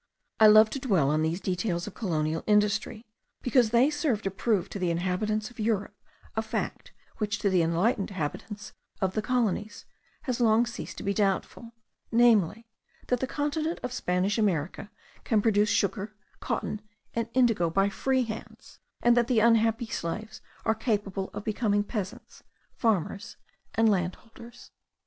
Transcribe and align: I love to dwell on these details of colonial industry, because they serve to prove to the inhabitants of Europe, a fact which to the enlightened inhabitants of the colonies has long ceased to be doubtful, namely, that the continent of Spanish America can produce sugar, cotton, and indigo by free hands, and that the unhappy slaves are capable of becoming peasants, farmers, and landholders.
I 0.39 0.47
love 0.47 0.71
to 0.71 0.79
dwell 0.79 1.11
on 1.11 1.21
these 1.21 1.39
details 1.39 1.85
of 1.85 1.93
colonial 1.93 2.43
industry, 2.47 3.05
because 3.43 3.69
they 3.69 3.91
serve 3.91 4.23
to 4.23 4.31
prove 4.31 4.67
to 4.69 4.79
the 4.79 4.89
inhabitants 4.89 5.51
of 5.51 5.59
Europe, 5.59 5.95
a 6.35 6.41
fact 6.41 6.91
which 7.19 7.37
to 7.37 7.51
the 7.51 7.61
enlightened 7.61 8.09
inhabitants 8.09 8.73
of 8.99 9.13
the 9.13 9.21
colonies 9.21 9.85
has 10.23 10.41
long 10.41 10.65
ceased 10.65 10.97
to 10.97 11.03
be 11.03 11.13
doubtful, 11.13 11.73
namely, 12.11 12.65
that 13.09 13.19
the 13.19 13.27
continent 13.27 13.79
of 13.83 13.93
Spanish 13.93 14.39
America 14.39 14.89
can 15.23 15.39
produce 15.39 15.69
sugar, 15.69 16.15
cotton, 16.39 16.81
and 17.13 17.29
indigo 17.35 17.69
by 17.69 17.87
free 17.87 18.23
hands, 18.23 18.79
and 19.03 19.15
that 19.15 19.27
the 19.27 19.39
unhappy 19.39 19.85
slaves 19.85 20.41
are 20.65 20.73
capable 20.73 21.29
of 21.31 21.43
becoming 21.43 21.83
peasants, 21.83 22.41
farmers, 22.73 23.37
and 23.75 23.87
landholders. 23.87 24.71